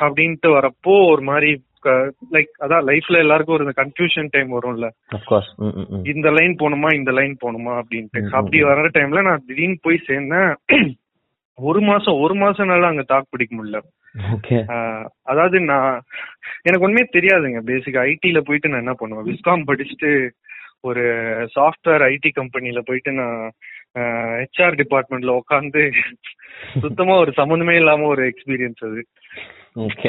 [0.00, 1.50] அப்படின்ட்டு வரப்போ ஒரு மாதிரி
[2.32, 4.88] லைக் அதான் லைஃப்ல எல்லாருக்கும் ஒரு கன்ஃபியூஷன் டைம் வரும்ல.
[6.12, 8.20] இந்த லைன் போகணுமா இந்த லைன் போகணுமா அப்படின்ட்டு.
[8.32, 8.58] அப்படி.
[8.62, 10.52] வர்ற டைம்ல நான் திடீர்னு போய் சேர்ந்தேன்.
[11.58, 13.80] ஒரு மாசம் ஒரு மாசம்னால அங்க தாக்கு பிடிக்க முடியல.
[15.22, 15.90] அதாவது நான்
[16.62, 17.60] எனக்கு ஒண்ணுமே தெரியாதுங்க.
[17.62, 19.28] பேசிக் ஐடில போயிட்டு நான் என்ன பண்ணுவேன்?
[19.30, 20.10] விஸ்காம் படிச்சுட்டு
[20.84, 21.02] ஒரு
[21.56, 23.40] சாஃப்ட்வேர் ஐடி கம்பெனில போயிட்டு நான்
[24.38, 25.82] ஹெச்ஆர் டிபார்ட்மெண்ட்ல உட்காந்து
[26.82, 29.02] சுத்தமா ஒரு சம்மந்தமே இல்லாம ஒரு எக்ஸ்பீரியன்ஸ் அது.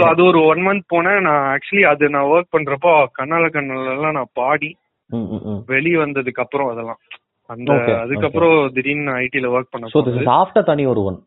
[0.08, 1.20] அது ஒரு ஒன் மந்த் போனேன்.
[1.28, 4.72] நான் ஆக்சுவலி அது நான் ஒர்க் பண்றப்போ கண்ணால கண்ணால எல்லாம் நான் பாடி
[5.72, 7.02] வெளிய வந்ததுக்கு அப்புறம் அதெல்லாம்.
[7.50, 7.72] அந்த
[8.04, 11.20] அதுக்கப்புறம் திடீர்னு ஐடில ஒர்க் ஸோ திஸ் பண்ண இஸ் ஆஃப்டர் தனி ஒரு ஒன்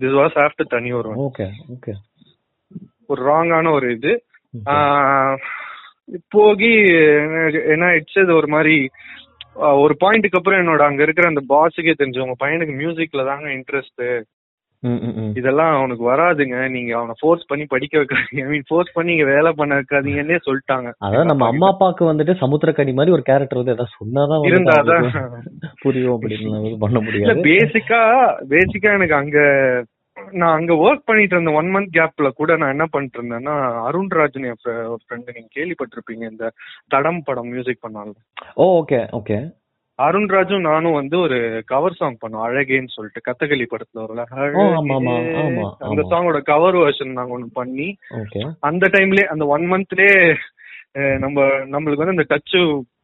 [0.00, 1.94] திஸ் வாஸ் ஆஃப்டர் தனி ஒரு ஓகே ஓகே
[3.10, 4.12] ஒரு ராங்கான ஒரு இது.
[6.34, 6.72] போகி
[7.72, 8.76] என்ன ஆயிடுச்சு இது ஒரு மாதிரி
[9.82, 14.04] ஒரு பாயிண்ட்டுக்கு அப்புறம் என்னோட அங்க இருக்கிற அந்த பாஸுக்கே தெரிஞ்சு உங்க பையனுக்கு மியூசிக்ல தாங்க இன்ட்ரெஸ்ட்
[15.36, 16.56] இதெல்லாம் அவனுக்கு வராதுங்க.
[16.68, 18.44] நீங்க அவனை ஃபோர்ஸ் பண்ணி படிக்க வைக்காதீங்க.
[18.44, 20.88] ஐ மீன் ஃபோர்ஸ் பண்ணி இங்க வேலை பண்ண வைக்காதீங்கன்னே சொல்லிட்டாங்க.
[20.98, 25.06] அதாவது நம்ம அம்மா அப்பாவுக்கு வந்துட்டு சமுத்திரக்கனி மாதிரி ஒரு கேரக்டர் வந்து ஏதாவது சொன்னாதான் இருந்தாதான்
[25.82, 26.50] புரியும் அப்படின்னு
[26.84, 27.46] பண்ண முடியாது.
[27.48, 28.00] பேசிக்கா
[28.50, 29.38] பேசிக்கா எனக்கு அங்க
[30.32, 33.54] நான் அங்க ஒர்க் பண்ணிட்டு இருந்த ஒன் மந்த் கேப்ல கூட நான் என்ன பண்ணிட்டு இருந்தேன்னா
[33.86, 34.60] அருண் ராஜன் என்
[35.02, 36.46] ஃப்ரெண்டு நீங்க கேள்விப்பட்டிருப்பீங்க இந்த
[36.90, 38.14] தடம் படம் மியூசிக் பண்ணாங்க
[38.56, 39.38] ஓ ஓகே ஓகே
[39.98, 44.22] அருண் ராஜும் நானும் வந்து ஒரு கவர் சாங் பண்ணோம் அழகேன்னு சொல்லிட்டு கத்தகளி படத்துல.
[44.72, 45.04] ஆமா,
[45.82, 46.02] அந்த.
[46.12, 47.88] சாங்கோட கவர் வெர்ஷன் நாங்க ஒண்ணு பண்ணி
[48.62, 50.16] அந்த டைம்லயே அந்த ஒன் மந்த்லயே
[51.18, 51.36] நம்ம
[51.70, 52.60] நம்மளுக்கு வந்து அந்த டச்சு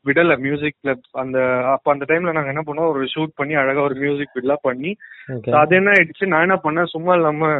[0.08, 1.38] விடல மியூசிக்ல அந்த
[1.72, 2.92] அப்ப அந்த டைம்ல நாங்க என்ன பண்ணோம்?
[2.92, 4.92] ஒரு ஷூட் பண்ணி அழகா ஒரு மியூசிக் விடலாம் பண்ணி
[5.54, 6.26] அது என்ன ஆயிடுச்சு?
[6.26, 6.84] நான் என்ன பண்ணேன்?
[6.86, 7.50] சும்மா இல்லாம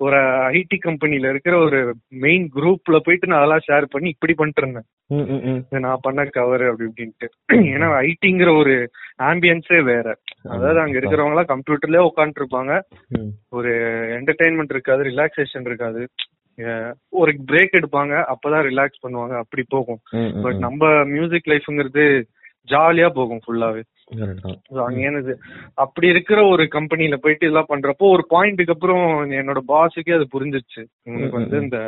[0.00, 0.18] ஒரு
[0.50, 1.78] ஐடி கம்பெனில இருக்கிற ஒரு
[2.20, 4.86] மெயின் குரூப்ல போயிட்டு நான் அதெல்லாம் ஷேர் பண்ணி இப்படி பண்ணிட்டு இருந்தேன்.
[5.80, 7.28] நான் பண்ண கவர் அப்படி இப்படின்ட்டு.
[7.72, 8.74] ஏன்னா ஐடிங்கிற ஒரு
[9.22, 10.06] ஆம்பியன்ஸே வேற.
[10.48, 12.78] அதாவது அங்க இருக்கிறவங்க எல்லாம் கம்ப்யூட்டர்லயே
[13.18, 13.30] ம்.
[13.50, 13.72] ஒரு
[14.18, 16.02] என்டர்டைன்மெண்ட் இருக்காது ரிலாக்ஸேஷன் இருக்காது.
[17.10, 20.00] ஒரு பிரேக் எடுப்பாங்க அப்பதான் ரிலாக்ஸ் பண்ணுவாங்க அப்படி போகும்.
[20.42, 20.58] பட்.
[20.58, 22.04] நம்ம மியூசிக் லைஃப்ங்கிறது
[22.68, 24.56] ஜாலியா போகும் ஃபுல்லாவே Correct தான்.
[24.68, 25.32] So, அங்க என்னது?
[25.74, 30.82] அப்படி இருக்கிற ஒரு கம்பெனில போயிட்டு இதெல்லாம் பண்றப்போ ஒரு பாயிண்ட்டுக்கு அப்புறம் என்னோட பாஸுக்கே அது புரிஞ்சிருச்சு.
[31.02, 31.78] உனக்கு வந்து இந்த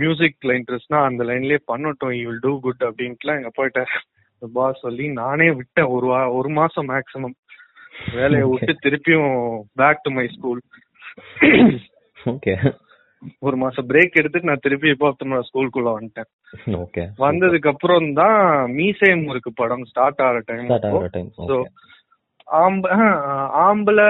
[0.00, 3.82] மியூசிக்ல இன்ட்ரெஸ்ட்னா அந்த லைன்லயே பண்ணட்டும் யூ வில் டூ குட் அப்படின்ட்டுலாம் எங்க போயிட்ட
[4.42, 5.88] பாஸ் சொல்லி நானே விட்டேன்.
[5.88, 7.36] ஒரு வா ஒரு மாசம் மேக்ஸிமம்
[8.14, 9.32] வேலையை விட்டு திருப்பியும்
[9.74, 10.60] back to my school
[12.26, 12.54] okay
[13.46, 15.08] ஒரு மாசம் பிரேக் எடுத்துட்டு நான் திருப்பி இப்போ
[15.48, 16.28] ஸ்கூலுக்குள்ள வந்துட்டேன்.
[16.84, 18.38] ஓகே வந்ததுக்கு அப்புறம் தான்
[18.76, 21.56] மீசை முறுக்கு படம் ஸ்டார்ட் ஆகிற டைம் ஸோ
[22.62, 22.86] ஆம்ப
[23.66, 24.08] ஆம்பளை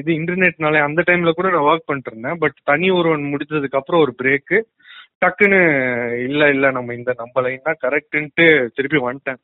[0.00, 2.38] இது இன்டர்நெட்னால அந்த டைம்ல கூட நான் ஒர்க் பண்ணிட்டு இருந்தேன்.
[2.42, 4.58] பட் தனி ஒருவன் முடிச்சதுக்கு அப்புறம் ஒரு பிரேக்கு
[5.22, 5.60] டக்குன்னு
[6.26, 9.40] இல்ல இல்ல நம்ம இந்த நம்ம லைன் தான் கரெக்ட்ன்ட்டு திருப்பி வந்துட்டேன்.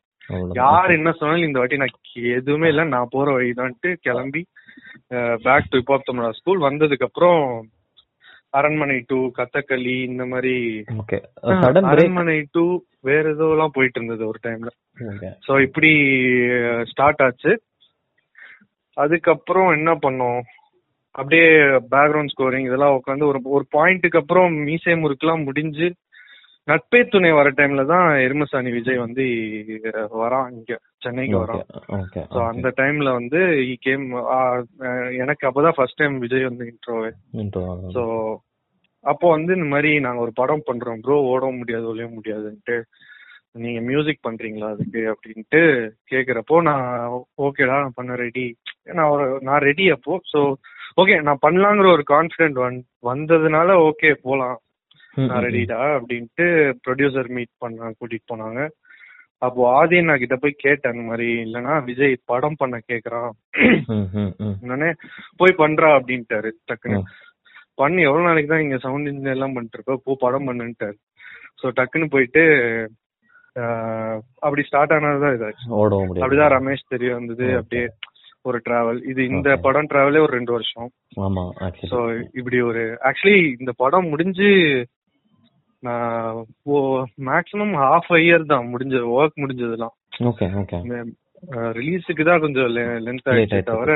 [0.61, 1.97] யார் என்ன சொன்னாலும் இந்த வாட்டி நான்
[2.39, 4.43] எதுவுமே இல்ல நான் போற வழிதான்ட்டு கிளம்பி
[5.45, 7.41] back to hip hop Tamizha school வந்ததுக்கு அப்புறம்
[8.53, 10.55] அரண்மனை டூ கதகளி இந்த மாதிரி
[11.93, 12.65] அரண்மனை டூ
[13.03, 14.71] வேற ஏதோ எல்லாம் போயிட்டு இருந்தது ஒரு டைம்ல
[15.47, 15.91] சோ இப்படி
[16.91, 17.53] ஸ்டார்ட் ஆச்சு.
[18.97, 20.43] அதுக்கப்புறம் என்ன பண்ணோம்?
[21.15, 21.49] அப்படியே
[21.93, 25.89] பேக்ரவுண்ட் ஸ்கோரிங் இதெல்லாம் உட்காந்து ஒரு ஒரு பாயிண்ட்டுக்கு அப்புறம் மீசை முறுக்குலாம் முடிஞ்சு
[26.69, 29.25] நட்பே துணை வர டைம்ல தான் எருமசாணி விஜய் வந்து
[30.21, 30.73] வரான் இங்க.
[31.05, 31.37] சென்னைக்கு
[31.99, 34.05] ஓகே ஸோ அந்த டைம்ல வந்து ஈ கேம்
[35.23, 37.11] எனக்கு அப்பதான் ஃபர்ஸ்ட் டைம் விஜய் வந்து இன்ட்ரோவே
[37.97, 38.05] ஸோ
[39.05, 41.01] அப்போ வந்து இந்த மாதிரி நாங்க ஒரு படம் பண்றோம்.
[41.05, 42.77] ப்ரோ ஓட முடியாது ஒழிய முடியாதுன்ட்டு
[43.57, 45.61] நீங்க மியூசிக் பண்றீங்களா அதுக்கு அப்படின்ட்டு
[46.13, 46.87] கேக்குறப்போ நான்
[47.47, 48.47] ஓகேடா நான் பண்ண ரெடி
[48.97, 50.15] நான் ஒரு நான் ரெடி அப்போ.
[50.33, 50.41] ஸோ
[51.01, 52.79] ஓகே நான் பண்ணலாங்கிற ஒரு கான்ஃபிடென்ட் வந்
[53.11, 54.59] வந்ததுனால ஓகே போலாம்.
[55.23, 56.47] நான் ரெடிடா அப்படின்ட்டு
[56.85, 58.61] ப்ரொடியூசர் மீட் பண்ண கூட்டிட்டு போனாங்க.
[59.45, 63.31] அப்போ ஆதி நான் கிட்ட போய் கேட்டேன் இந்த மாதிரி இல்லைன்னா விஜய் படம் பண்ண கேக்குறான்.
[64.65, 64.91] உடனே
[65.41, 67.01] போய் பண்றா அப்படின்ட்டாரு டக்குன்னு.
[67.81, 70.97] பண்ணி எவ்வளவு நாளைக்கு தான் இங்க சவுண்ட் இன்ஜினியர் எல்லாம் பண்ணிட்டு இருக்கோம் போ படம் பண்ணுன்ட்டாரு.
[71.61, 72.45] ஸோ டக்குன்னு போயிட்டு
[74.45, 75.35] அப்படி ஸ்டார்ட் ஆனதுதான்
[76.07, 76.25] முடியாது.
[76.25, 77.47] அப்படிதான் ரமேஷ் தெரிய வந்தது.
[77.61, 77.87] அப்படியே
[78.49, 79.49] ஒரு டிராவல் இது இந்த.
[79.67, 80.89] படம் டிராவலே ஒரு ரெண்டு வருஷம்.
[81.27, 84.51] ஆமா ஆக்சுவலி இப்படி ஒரு ஆக்சுவலி இந்த படம் முடிஞ்சு
[85.85, 86.79] நான் ஓ
[87.29, 89.95] மேக்ஸிமம் ஹாஃப் இயர் தான் முடிஞ்சது ஒர்க் முடிஞ்சதுலாம்
[90.31, 90.79] ஓகே ஓகே
[91.77, 92.69] ரிலீஸுக்கு தான் கொஞ்சம்
[93.07, 93.59] லென்த் ஆயிடுச்சு.
[93.63, 93.95] தவிர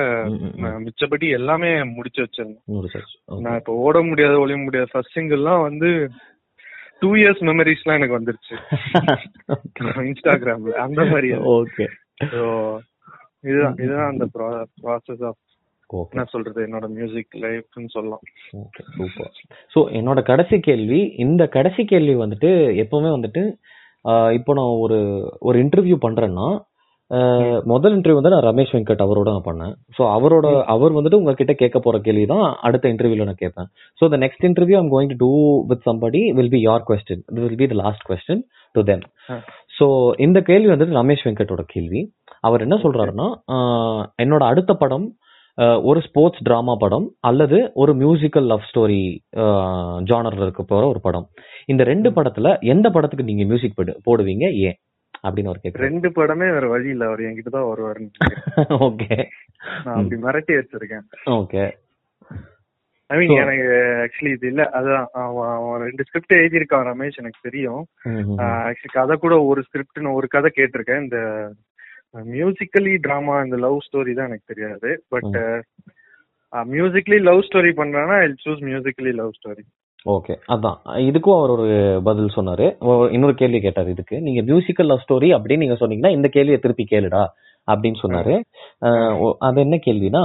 [0.78, 3.44] மிச்சபடி எல்லாமே முடிச்சு வச்சிருந்தேன்.
[3.44, 5.90] நான் இப்போ ஓட முடியாது ஒளிய முடியாது ஃபர்ஸ்ட் சிங்கிள்லாம் வந்து
[7.02, 8.54] டூ இயர்ஸ் மெமரிஸ்லாம் எனக்கு வந்துருச்சு.
[10.08, 11.86] இன்ஸ்டாகிராம்ல அந்த மாதிரி ஓகே
[12.32, 12.42] ஸோ
[13.44, 14.24] இதுதான் இதுதான் அந்த
[14.82, 15.40] ப்ராசஸ் ஆஃப்
[16.12, 18.22] என்ன சொல்றது என்னோட மியூசிக் லைஃப்னு சொல்லலாம்.
[18.62, 19.30] ஓகே சூப்பர்
[19.74, 22.50] ஸோ என்னோட கடைசி கேள்வி இந்த கடைசி கேள்வி வந்துட்டு
[22.84, 23.42] எப்பவுமே வந்துட்டு
[24.38, 24.98] இப்போ நான் ஒரு
[25.40, 26.48] ஒரு இன்டர்வியூ பண்றேன்னா
[27.72, 29.72] முதல் இன்டர்வியூ வந்து நான் ரமேஷ் வெங்கட் அவரோட நான் பண்ணேன்.
[29.96, 33.68] ஸோ அவரோட அவர் வந்துட்டு உங்ககிட்ட கேட்க போற கேள்வி தான் அடுத்த இன்டர்வியூல நான் கேட்பேன்.
[34.00, 35.30] So the next interview I'm going to do
[35.70, 38.42] with somebody will be your question will be the last question
[38.74, 38.82] to
[39.30, 39.38] ah.
[39.78, 39.86] So
[40.18, 42.02] இந்த கேள்வி வந்துட்டு ரமேஷ் வெங்கட்டோட கேள்வி.
[42.40, 43.28] அவர் என்ன சொல்றாருன்னா
[44.18, 45.06] என்னோட அடுத்த படம்
[45.82, 49.00] ஒரு ஸ்போர்ட்ஸ் டிராமா படம் அல்லது ஒரு மியூசிக்கல் லவ் ஸ்டோரி
[50.06, 51.26] ஜானர்ல இருக்க போற ஒரு படம்.
[51.66, 54.78] இந்த ரெண்டு படத்துல எந்த படத்துக்கு நீங்க மியூசிக் போடுவீங்க ஏன்?
[55.24, 58.10] அப்படின்னு அவர் கேட்குறாரு ரெண்டு படமே வேற வழி இல்ல அவர் என்கிட்ட தான் வருவாருன்னு.
[58.86, 59.16] ஓகே.
[59.84, 61.04] நான் அப்படி மிரட்டி வச்சிருக்கேன்.
[61.34, 61.64] ஓகே.
[63.10, 63.66] ஐ மீன் எனக்கு
[64.04, 67.82] ஆக்சுவலி இது இல்ல அதான் அவன் ரெண்டு ஸ்கிரிப்ட் எழுதியிருக்கான் ரமேஷ் எனக்கு தெரியும்.
[68.48, 71.20] ஆக்சுவலி கதை கூட ஒரு ஸ்கிரிப்ட்னு ஒரு கதை கேட்டிருக்கேன் இந்த
[72.14, 74.90] மியூசிக்கலி டிராமா இந்த லவ் ஸ்டோரி தான் எனக்கு தெரியாது.
[75.14, 75.36] பட்
[76.74, 79.64] மியூசிக்கலி லவ் ஸ்டோரி பண்றானா I choose musically love story
[80.06, 80.76] okay அதான்.
[81.08, 81.66] இதுக்கும் அவர் ஒரு
[82.06, 82.66] பதில் சொன்னாரு.
[83.14, 84.16] இன்னொரு கேள்வி கேட்டார் இதுக்கு.
[84.26, 87.22] நீங்க மியூசிக்கல் லவ் ஸ்டோரி அப்படின்னு நீங்க சொன்னீங்கன்னா இந்த கேள்வியை திருப்பி கேளுடா
[87.68, 88.34] அப்படின்னு சொன்னாரு.
[89.48, 90.22] அது என்ன கேள்வினா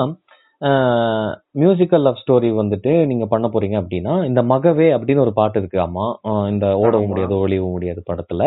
[1.61, 6.05] மியூசிக்கல் லவ் ஸ்டோரி வந்துட்டு நீங்க பண்ண போறீங்க அப்படின்னா இந்த மகவே அப்படின்னு ஒரு பாட்டு இருக்கு அம்மா.
[6.53, 7.09] இந்த ஓடவும்.
[7.11, 8.43] முடியாது ஒளியவும் முடியாது படத்துல.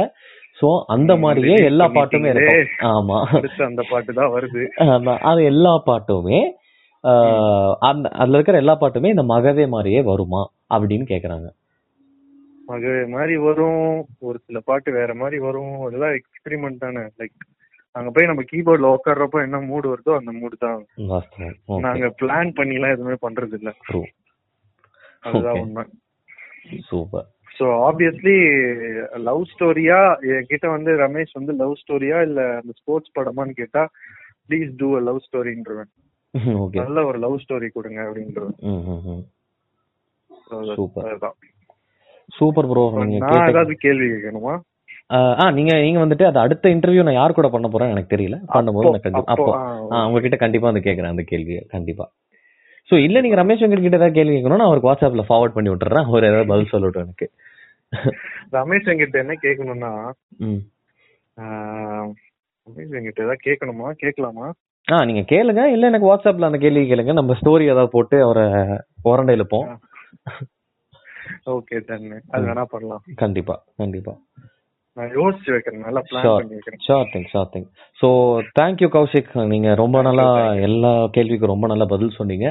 [0.58, 2.28] சோ அந்த மாதிரியே எல்லா பாட்டுமே.
[2.32, 2.86] இருக்கும்.
[2.92, 3.16] ஆமா.
[3.66, 4.62] அந்த பாட்டு தான் வருது.
[4.84, 6.38] அதான், அது எல்லா பாட்டுமே
[7.88, 10.42] அந்த அதுல இருக்கிற எல்லா பாட்டுமே இந்த மகவே மாதிரியே வருமா
[10.74, 11.48] அப்படின்னு கேக்குறாங்க.
[12.68, 13.84] மகவே மாதிரி வரும்.
[14.28, 15.74] ஒரு சில பாட்டு வேற மாதிரி வரும்.
[15.86, 17.04] அதெல்லாம் எக்ஸ்பெரிமெண்ட் தானே.
[17.20, 17.36] லைக்
[17.96, 20.80] அங்க போய் நம்ம கீபோர்ட்ல உட்கார்றப்போ என்ன மூடு வருதோ அந்த மூடு தான்.
[21.86, 23.70] நாங்க பிளான் பண்ணிலாம் எதுவுமே பண்றது இல்ல
[25.26, 25.60] அதுதான்.
[25.62, 25.84] உண்மை.
[26.90, 28.36] சூப்பர் ஸோ ஆப்வியஸ்லி
[29.28, 29.98] லவ் ஸ்டோரியா
[30.32, 33.82] என்கிட்ட வந்து ரமேஷ் வந்து லவ் ஸ்டோரியா இல்ல அந்த ஸ்போர்ட்ஸ் படமான்னு கேட்டா
[34.48, 35.90] ப்ளீஸ் டூ அ லவ் ஸ்டோரின்றவன்
[36.64, 38.56] ஓகே நல்ல ஒரு லவ் ஸ்டோரி கொடுங்க அப்படின்றவன்.
[41.08, 41.36] அதுதான்.
[42.32, 44.54] சூப்பர் ப்ரோ நீங்க ஏதாவது கேள்வி கேட்கணுமா?
[45.40, 48.36] ஆ நீங்க நீங்க வந்துட்டு அது அடுத்த இன்டர்வியூ நான் யார் கூட பண்ண போறேன் எனக்கு தெரியல.
[48.54, 49.46] பண்ணும்போது நான் கண்டிப்பா அப்போ
[50.06, 52.06] உங்ககிட்ட கண்டிப்பா வந்து கேக்குறேன் அந்த கேள்வியை கண்டிப்பா.
[52.90, 56.08] சோ இல்ல நீங்க ரமேஷ் வெங்கட் கிட்ட ஏதாவது கேள்வி கேட்கணும் நான் அவருக்கு வாட்ஸ்அப்ல ஃபார்வர்ட் பண்ணி விட்டுறேன்.
[56.10, 57.28] அவர் ஏதாவது பதில் சொல்லட்டும் எனக்கு.
[58.52, 59.92] ரமேஷ் என்கிட்ட என்ன கேட்கணும்னா
[62.66, 64.46] ரமேஷ் என்கிட்ட ஏதாவது கேட்கணுமா கேட்கலாமா
[64.90, 65.62] ஆ நீங்க கேளுங்க.
[65.64, 67.12] இல்ல எனக்கு வாட்ஸ்அப்ல அந்த கேள்வி கேளுங்க.
[67.12, 68.44] நம்ம ஸ்டோரி ஏதாவது போட்டு அவரை
[69.04, 69.66] உரண்டை இழுப்போம்.
[71.46, 72.18] ஓகே தண்ணு.
[72.28, 73.02] அது வேணா பண்ணலாம்.
[73.16, 74.12] கண்டிப்பா கண்டிப்பா.
[74.96, 75.82] நான் யோசிச்சு வைக்கிறேன்.
[75.86, 76.36] நல்லா பிளான் Sure.
[76.40, 76.80] பண்ணி வைக்கிறேன்.
[76.86, 77.66] Sure thing sure thing
[78.00, 78.08] so
[78.60, 80.26] thank you Kaushik நீங்க ரொம்ப நல்லா
[80.68, 82.46] எல்லா கேள்விக்கும் ரொம்ப நல்லா பதில் சொன்னீங்க.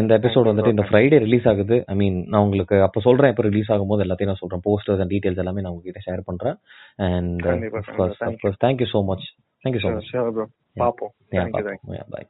[0.00, 1.78] இந்த எபிசோட் வந்துட்டு இந்த ஃப்ரைடே ரிலீஸ் ஆகுது.
[1.92, 4.64] ஐ மீன் நான் உங்களுக்கு அப்போ சொல்றேன் இப்போ ரிலீஸ் ஆகும்போது எல்லாத்தையும் நான் சொல்றேன்.
[4.68, 6.58] போஸ்டர்ஸ் அண்ட் டீடைல்ஸ் எல்லாமே நான் உங்ககிட்ட ஷேர் பண்றேன்.
[7.08, 7.46] And.
[8.66, 9.26] Thank you so much
[9.64, 10.12] thank you so much
[10.82, 11.14] பாப்போம்.
[12.14, 12.28] பாய்